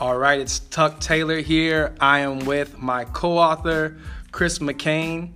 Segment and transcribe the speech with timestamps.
[0.00, 1.94] All right, it's Tuck Taylor here.
[2.00, 3.96] I am with my co author,
[4.30, 5.32] Chris McCain.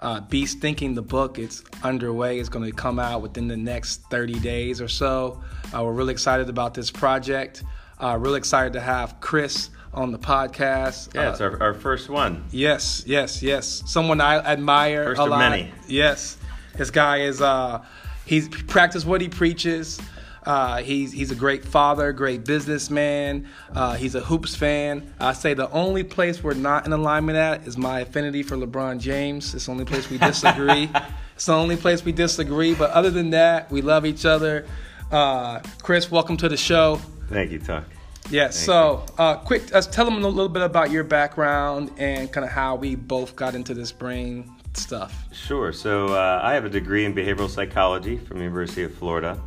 [0.00, 2.38] Uh, Beast Thinking, the book, it's underway.
[2.38, 5.42] It's going to come out within the next 30 days or so.
[5.76, 7.64] Uh, we're really excited about this project.
[8.00, 11.14] Uh, really excited to have Chris on the podcast.
[11.14, 12.44] Yeah, it's our, our first one.
[12.52, 13.82] Yes, yes, yes.
[13.86, 15.38] Someone I admire First a of lot.
[15.50, 15.70] many.
[15.88, 16.38] Yes,
[16.76, 17.42] this guy is.
[17.42, 17.84] Uh,
[18.24, 20.00] he's practiced what he preaches.
[20.48, 23.46] Uh, he's he's a great father, great businessman.
[23.74, 25.12] Uh, he's a hoops fan.
[25.20, 28.98] I say the only place we're not in alignment at is my affinity for LeBron
[28.98, 29.54] James.
[29.54, 30.88] It's the only place we disagree.
[31.34, 32.74] it's the only place we disagree.
[32.74, 34.66] But other than that, we love each other.
[35.12, 36.96] Uh, Chris, welcome to the show.
[37.28, 37.84] Thank you, Tuck.
[38.30, 38.56] Yes.
[38.56, 42.46] Thank so, uh, quick, uh, tell them a little bit about your background and kind
[42.46, 45.26] of how we both got into this brain stuff.
[45.30, 45.74] Sure.
[45.74, 49.38] So uh, I have a degree in behavioral psychology from the University of Florida.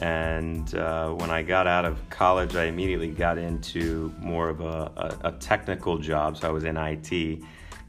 [0.00, 5.18] And uh, when I got out of college, I immediately got into more of a,
[5.24, 6.36] a, a technical job.
[6.36, 7.42] So I was in IT.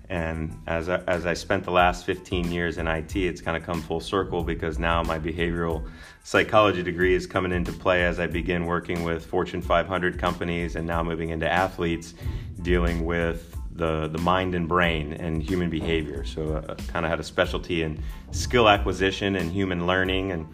[0.09, 3.63] And as I, as I spent the last 15 years in IT, it's kind of
[3.63, 5.87] come full circle because now my behavioral
[6.23, 10.87] psychology degree is coming into play as I begin working with Fortune 500 companies and
[10.87, 12.15] now moving into athletes
[12.63, 16.23] dealing with the, the mind and brain and human behavior.
[16.25, 20.31] So I kind of had a specialty in skill acquisition and human learning.
[20.31, 20.47] And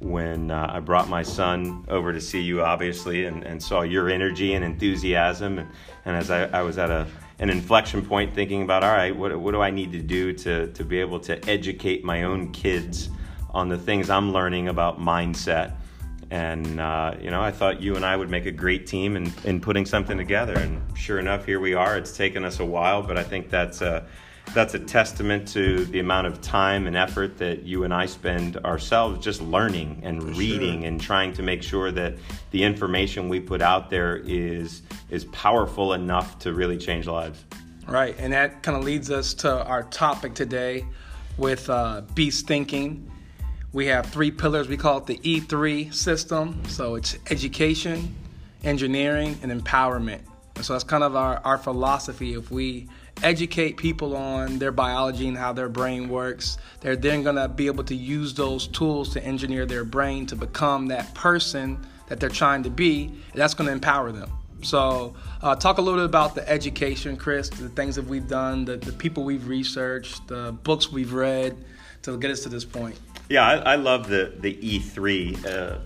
[0.00, 4.08] when uh, I brought my son over to see you, obviously, and, and saw your
[4.08, 5.68] energy and enthusiasm, and,
[6.04, 7.06] and as I, I was at a
[7.40, 10.66] an inflection point thinking about all right what, what do i need to do to,
[10.72, 13.10] to be able to educate my own kids
[13.50, 15.74] on the things i'm learning about mindset?
[16.30, 19.32] And uh, you know i thought you and i would make a great team in,
[19.44, 20.54] in putting something together.
[20.58, 21.96] And sure enough here we are.
[21.96, 24.06] It's taken us a while but i think that's a
[24.54, 28.56] that's a testament to the amount of time and effort that you and I spend
[28.58, 30.88] ourselves just learning and For reading sure.
[30.88, 32.14] and trying to make sure that
[32.50, 37.44] the information we put out there is is powerful enough to really change lives.
[37.86, 38.14] Right.
[38.18, 40.84] And that kind of leads us to our topic today
[41.38, 43.10] with uh, beast thinking.
[43.72, 44.68] We have three pillars.
[44.68, 46.62] We call it the E3 system.
[46.66, 48.14] So it's education,
[48.64, 50.20] engineering, and empowerment.
[50.56, 52.34] And so that's kind of our, our philosophy.
[52.34, 52.88] If we
[53.22, 57.66] educate people on their biology and how their brain works, they're then going to be
[57.66, 62.28] able to use those tools to engineer their brain to become that person that they're
[62.28, 63.12] trying to be.
[63.34, 64.32] That's going to empower them.
[64.62, 68.64] So, uh, talk a little bit about the education, Chris, the things that we've done,
[68.64, 71.56] the, the people we've researched, the books we've read
[72.02, 72.98] to get us to this point.
[73.28, 75.78] Yeah, I, I love the the E3 uh,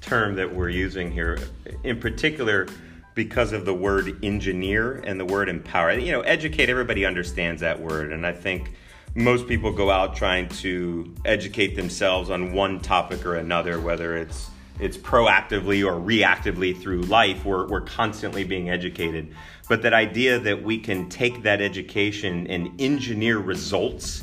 [0.00, 1.38] term that we're using here,
[1.84, 2.68] in particular
[3.14, 5.92] because of the word engineer and the word empower.
[5.92, 6.68] You know, educate.
[6.68, 8.72] Everybody understands that word, and I think
[9.14, 14.50] most people go out trying to educate themselves on one topic or another, whether it's
[14.78, 17.44] it's proactively or reactively through life.
[17.44, 19.34] We're we're constantly being educated,
[19.68, 24.22] but that idea that we can take that education and engineer results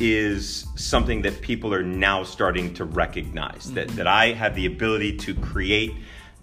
[0.00, 3.96] is something that people are now starting to recognize that, mm-hmm.
[3.96, 5.94] that I have the ability to create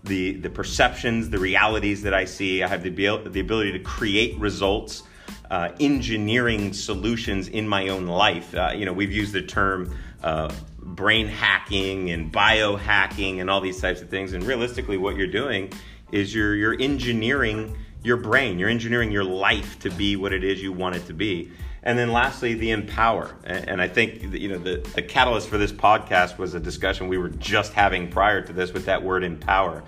[0.03, 2.63] the, the perceptions, the realities that I see.
[2.63, 5.03] I have the, the ability to create results,
[5.51, 8.53] uh, engineering solutions in my own life.
[8.55, 13.79] Uh, you know, we've used the term uh, brain hacking and biohacking and all these
[13.79, 14.33] types of things.
[14.33, 15.71] And realistically, what you're doing
[16.11, 20.61] is you're, you're engineering your brain, you're engineering your life to be what it is
[20.61, 21.51] you want it to be.
[21.83, 23.35] And then lastly, the empower.
[23.45, 27.17] And, I think you know the, the catalyst for this podcast was a discussion we
[27.17, 29.83] were just having prior to this with that word empower.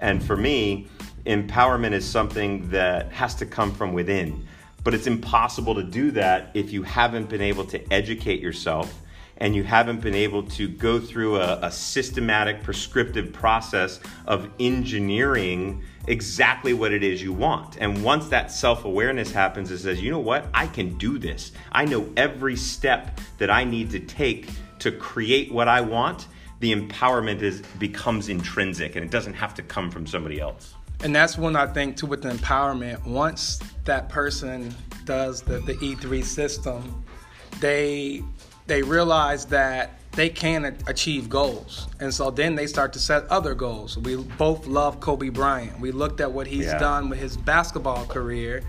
[0.00, 0.88] And for me,
[1.26, 4.46] empowerment is something that has to come from within.
[4.84, 9.00] But it's impossible to do that if you haven't been able to educate yourself
[9.38, 15.82] and you haven't been able to go through a, a systematic, prescriptive process of engineering
[16.06, 17.76] exactly what it is you want.
[17.78, 20.46] And once that self awareness happens, it says, you know what?
[20.52, 21.52] I can do this.
[21.72, 24.48] I know every step that I need to take
[24.80, 26.28] to create what I want.
[26.60, 30.74] The empowerment is becomes intrinsic and it doesn't have to come from somebody else.
[31.02, 34.72] And that's when I think too with the empowerment, once that person
[35.04, 37.04] does the, the E3 system,
[37.58, 38.22] they
[38.66, 41.88] they realize that they can achieve goals.
[41.98, 43.96] And so then they start to set other goals.
[43.96, 45.80] We both love Kobe Bryant.
[45.80, 46.78] We looked at what he's Yeah.
[46.78, 48.62] done with his basketball career.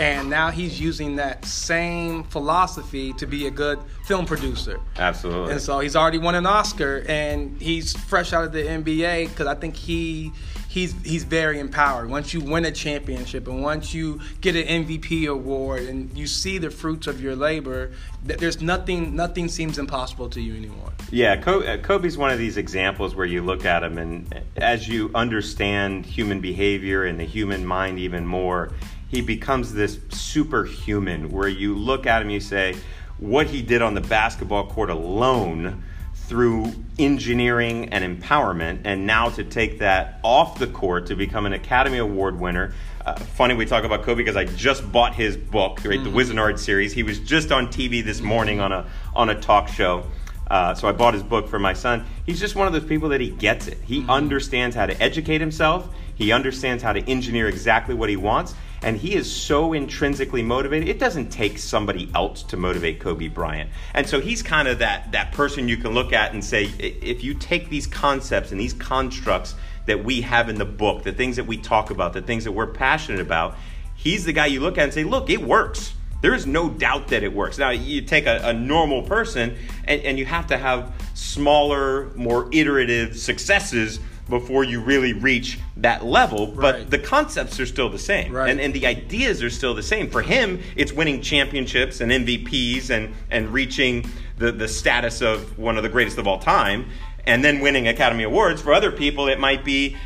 [0.00, 4.78] And now he's using that same philosophy to be a good film producer.
[4.96, 5.52] Absolutely.
[5.52, 9.48] And so he's already won an Oscar, and he's fresh out of the NBA because
[9.48, 10.30] I think he
[10.68, 12.08] he's he's very empowered.
[12.08, 16.58] Once you win a championship and once you get an MVP award and you see
[16.58, 17.90] the fruits of your labor,
[18.22, 20.92] there's nothing nothing seems impossible to you anymore.
[21.10, 25.10] Yeah, uh, Kobe's one of these examples where you look at him and as you
[25.14, 28.72] understand human behavior and the human mind even more,
[29.08, 32.76] he becomes this superhuman where you look at him you say
[33.16, 35.82] what he did on the basketball court alone
[36.28, 41.54] through engineering and empowerment, and now to take that off the court to become an
[41.54, 42.74] Academy Award winner.
[43.04, 46.04] Uh, funny we talk about Kobe because I just bought his book, right, mm-hmm.
[46.04, 46.92] the Wizenard series.
[46.92, 48.86] He was just on TV this morning on a
[49.16, 50.04] on a talk show.
[50.50, 52.04] Uh, so I bought his book for my son.
[52.26, 53.78] He's just one of those people that he gets it.
[53.84, 54.10] He mm-hmm.
[54.10, 55.88] understands how to educate himself.
[56.14, 60.88] He understands how to engineer exactly what he wants, and he is so intrinsically motivated.
[60.88, 63.70] It doesn't take somebody else to motivate Kobe Bryant.
[63.94, 67.24] And so he's kind of that that person you can look at and say if
[67.24, 69.54] you take these concepts and these constructs
[69.86, 72.52] that we have in the book, the things that we talk about, the things that
[72.52, 73.56] we're passionate about,
[73.94, 77.08] he's the guy you look at and say, "Look, it works." There is no doubt
[77.08, 77.58] that it works.
[77.58, 82.48] Now, you take a, a normal person and, and you have to have smaller, more
[82.50, 86.46] iterative successes before you really reach that level.
[86.46, 86.90] But right.
[86.90, 88.32] the concepts are still the same.
[88.32, 88.50] Right.
[88.50, 90.10] And, and the ideas are still the same.
[90.10, 94.08] For him, it's winning championships and MVPs and, and reaching
[94.38, 96.88] the, the status of one of the greatest of all time
[97.28, 98.62] and then winning Academy Awards.
[98.62, 99.96] For other people, it might be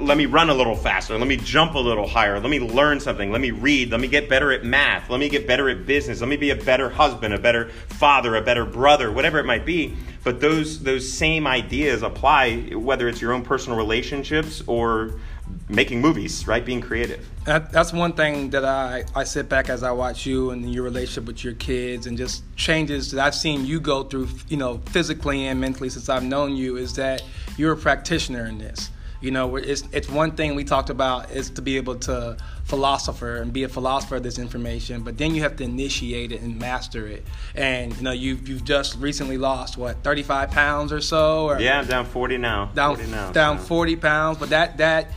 [0.00, 2.98] let me run a little faster, let me jump a little higher, let me learn
[2.98, 5.86] something, let me read, let me get better at math, let me get better at
[5.86, 9.44] business, let me be a better husband, a better father, a better brother, whatever it
[9.44, 9.94] might be.
[10.24, 15.20] But those those same ideas apply whether it's your own personal relationships or
[15.70, 16.64] making movies, right?
[16.64, 17.26] Being creative.
[17.44, 20.84] That, that's one thing that I, I sit back as I watch you and your
[20.84, 24.78] relationship with your kids and just changes that I've seen you go through, you know,
[24.86, 27.22] physically and mentally since I've known you is that
[27.56, 28.90] you're a practitioner in this.
[29.20, 33.36] You know, it's it's one thing we talked about is to be able to philosopher
[33.36, 36.58] and be a philosopher of this information, but then you have to initiate it and
[36.58, 37.26] master it.
[37.54, 41.50] And you know, you've you've just recently lost what 35 pounds or so.
[41.50, 42.70] Or yeah, I'm down 40 now.
[42.74, 43.64] Down 40 now, down so.
[43.64, 45.10] 40 pounds, but that that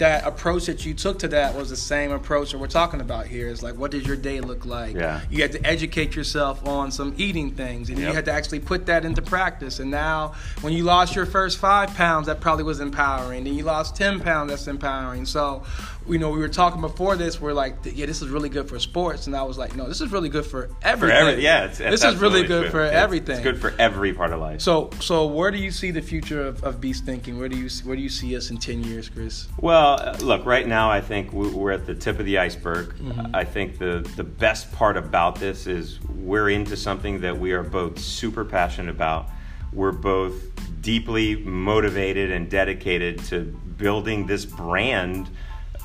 [0.00, 3.26] that approach that you took to that was the same approach that we're talking about
[3.26, 3.46] here.
[3.48, 4.96] Is like, what does your day look like?
[4.96, 5.20] Yeah.
[5.30, 8.08] You had to educate yourself on some eating things, and yep.
[8.08, 9.78] you had to actually put that into practice.
[9.78, 13.44] And now, when you lost your first five pounds, that probably was empowering.
[13.44, 15.26] Then you lost ten pounds, that's empowering.
[15.26, 15.64] So,
[16.10, 17.40] you know, we were talking before this.
[17.40, 20.00] We're like, yeah, this is really good for sports, and I was like, no, this
[20.00, 21.16] is really good for everything.
[21.16, 22.70] For every, yeah, it's, this is really good true.
[22.70, 23.36] for it's, everything.
[23.36, 24.60] It's good for every part of life.
[24.60, 27.38] So, so where do you see the future of, of Beast Thinking?
[27.38, 29.48] Where do you where do you see us in ten years, Chris?
[29.58, 32.94] Well, look, right now, I think we're at the tip of the iceberg.
[32.96, 33.34] Mm-hmm.
[33.34, 37.62] I think the the best part about this is we're into something that we are
[37.62, 39.28] both super passionate about.
[39.72, 40.34] We're both
[40.80, 43.42] deeply motivated and dedicated to
[43.76, 45.30] building this brand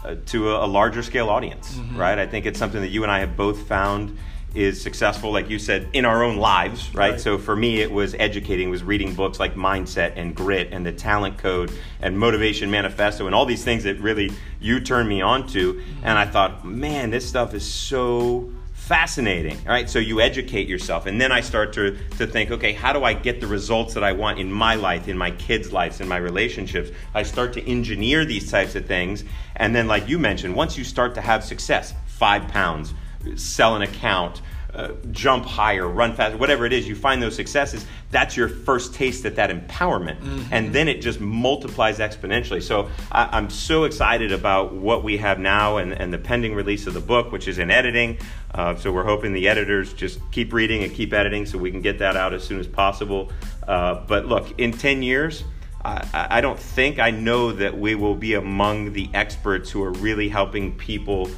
[0.04, 1.98] uh, to a, a, larger scale audience, mm-hmm.
[1.98, 2.18] right?
[2.20, 4.18] I think it's something that you and I have both found
[4.56, 7.12] is successful, like you said, in our own lives, right?
[7.12, 7.20] right?
[7.20, 10.94] So for me, it was educating, was reading books like Mindset and Grit and the
[10.94, 11.72] Talent Code
[12.02, 14.32] and Motivation Manifesto and all these things that really
[14.62, 15.74] you turned me on to.
[15.74, 16.06] Mm-hmm.
[16.06, 18.50] And I thought, man, this stuff is so
[18.86, 19.90] fascinating right?
[19.90, 23.14] So you educate yourself and then i start to, to think okay how do i
[23.14, 26.18] get the results that i want in my life in my kids lives in my
[26.18, 26.92] relationships?
[27.16, 29.24] I start to engineer these types of things
[29.56, 32.94] and then like you mentioned once you start to have success five pounds
[33.36, 34.44] sell an account
[34.75, 38.94] uh, jump higher, run faster, whatever it is, you find those successes, that's your first
[38.94, 40.19] taste at that empowerment.
[40.19, 40.53] Mm-hmm.
[40.53, 42.62] And then it just multiplies exponentially.
[42.62, 46.88] So I, am so excited about what we have now and, and, the pending release
[46.88, 48.17] of the book, which is in editing.
[48.53, 51.82] Uh, so we're hoping the editors just keep reading and keep editing so we can
[51.82, 53.32] get that out as soon as possible.
[53.67, 55.44] Uh, but look, in 10 years,
[55.84, 59.91] I, I don't think I know that we will be among the experts who are
[59.91, 61.29] really helping people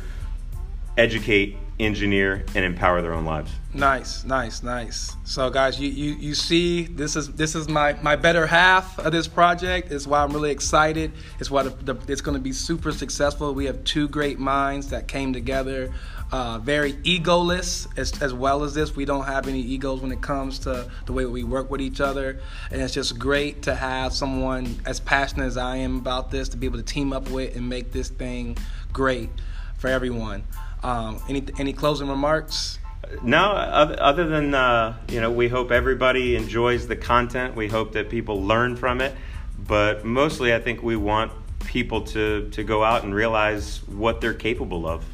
[0.98, 3.52] educate engineer, and empower their own lives.
[3.74, 5.16] Nice, nice, nice.
[5.26, 9.12] So, guys, you, you, you see, this is this is my, my better half of
[9.12, 9.92] this project.
[9.92, 11.12] It's why I'm really excited.
[11.40, 13.54] It's why the, the, it's going to be super successful.
[13.54, 15.94] We have two great minds that came together,
[16.32, 18.96] uh, very egoless as, as well as this.
[18.96, 22.02] We don't have any egos when it comes to the way we work with each
[22.02, 22.40] other,
[22.72, 26.58] and it's just great to have someone as passionate as I am about this to
[26.58, 28.58] be able to team up with and make this thing
[28.92, 29.30] great
[29.78, 30.44] for everyone.
[30.84, 32.80] Um, any any closing remarks?
[33.24, 37.56] No, other than uh, you know, we hope everybody enjoys the content.
[37.56, 39.16] We hope that people learn from it,
[39.58, 41.32] but mostly, I think we want
[41.66, 45.06] people to to go out and realize what they're capable of.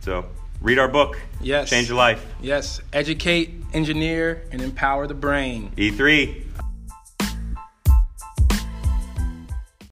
[0.00, 0.26] So,
[0.60, 1.18] read our book.
[1.40, 1.70] Yes.
[1.70, 2.24] Change your life.
[2.40, 2.80] Yes.
[2.92, 5.72] Educate, engineer, and empower the brain.
[5.76, 6.42] E3.